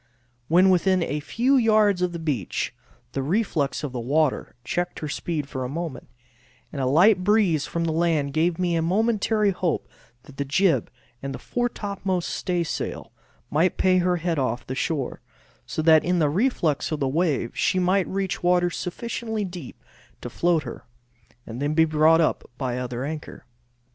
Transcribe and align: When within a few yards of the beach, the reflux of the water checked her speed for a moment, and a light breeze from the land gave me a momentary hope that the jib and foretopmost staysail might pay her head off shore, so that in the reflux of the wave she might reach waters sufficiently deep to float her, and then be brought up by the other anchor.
When 0.47 0.71
within 0.71 1.03
a 1.03 1.19
few 1.19 1.57
yards 1.57 2.01
of 2.01 2.11
the 2.11 2.17
beach, 2.17 2.73
the 3.11 3.21
reflux 3.21 3.83
of 3.83 3.91
the 3.91 3.99
water 3.99 4.55
checked 4.63 4.97
her 4.97 5.07
speed 5.07 5.47
for 5.47 5.63
a 5.63 5.69
moment, 5.69 6.07
and 6.73 6.81
a 6.81 6.87
light 6.87 7.23
breeze 7.23 7.67
from 7.67 7.83
the 7.83 7.91
land 7.91 8.33
gave 8.33 8.57
me 8.57 8.75
a 8.75 8.81
momentary 8.81 9.51
hope 9.51 9.87
that 10.23 10.37
the 10.37 10.43
jib 10.43 10.89
and 11.21 11.35
foretopmost 11.39 12.27
staysail 12.29 13.11
might 13.51 13.77
pay 13.77 13.99
her 13.99 14.15
head 14.15 14.39
off 14.39 14.65
shore, 14.73 15.21
so 15.67 15.83
that 15.83 16.03
in 16.03 16.17
the 16.17 16.29
reflux 16.31 16.91
of 16.91 16.99
the 16.99 17.07
wave 17.07 17.51
she 17.55 17.77
might 17.77 18.07
reach 18.07 18.41
waters 18.41 18.75
sufficiently 18.77 19.45
deep 19.45 19.83
to 20.21 20.31
float 20.31 20.63
her, 20.63 20.87
and 21.45 21.61
then 21.61 21.75
be 21.75 21.85
brought 21.85 22.19
up 22.19 22.49
by 22.57 22.73
the 22.73 22.81
other 22.81 23.05
anchor. 23.05 23.45